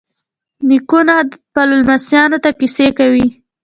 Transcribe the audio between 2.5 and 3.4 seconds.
کیسې کوي.